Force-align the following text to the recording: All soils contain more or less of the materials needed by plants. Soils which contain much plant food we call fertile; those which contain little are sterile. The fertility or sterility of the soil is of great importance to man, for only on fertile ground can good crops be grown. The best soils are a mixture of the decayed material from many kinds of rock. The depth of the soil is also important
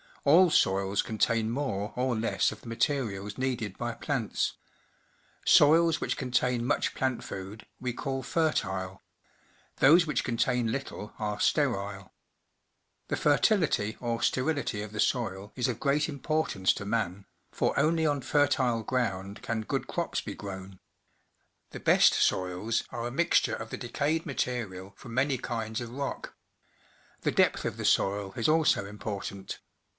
All 0.23 0.49
soils 0.51 1.01
contain 1.03 1.49
more 1.49 1.93
or 1.95 2.15
less 2.15 2.51
of 2.51 2.61
the 2.61 2.67
materials 2.67 3.37
needed 3.39 3.75
by 3.77 3.93
plants. 3.93 4.53
Soils 5.45 5.99
which 6.01 6.17
contain 6.17 6.65
much 6.65 6.93
plant 6.93 7.23
food 7.23 7.65
we 7.79 7.93
call 7.93 8.21
fertile; 8.23 9.01
those 9.77 10.05
which 10.05 10.23
contain 10.23 10.71
little 10.71 11.13
are 11.17 11.39
sterile. 11.39 12.13
The 13.07 13.15
fertility 13.15 13.97
or 13.99 14.21
sterility 14.21 14.81
of 14.83 14.91
the 14.91 14.99
soil 14.99 15.53
is 15.55 15.67
of 15.67 15.79
great 15.79 16.07
importance 16.09 16.73
to 16.73 16.85
man, 16.85 17.25
for 17.51 17.77
only 17.79 18.05
on 18.05 18.21
fertile 18.21 18.83
ground 18.83 19.41
can 19.43 19.61
good 19.61 19.87
crops 19.87 20.21
be 20.21 20.35
grown. 20.35 20.79
The 21.71 21.79
best 21.79 22.13
soils 22.13 22.83
are 22.91 23.05
a 23.07 23.11
mixture 23.11 23.55
of 23.55 23.69
the 23.71 23.77
decayed 23.77 24.25
material 24.27 24.93
from 24.97 25.15
many 25.15 25.37
kinds 25.39 25.79
of 25.81 25.91
rock. 25.91 26.35
The 27.21 27.31
depth 27.31 27.65
of 27.65 27.77
the 27.77 27.85
soil 27.85 28.33
is 28.35 28.47
also 28.47 28.85
important 28.85 29.59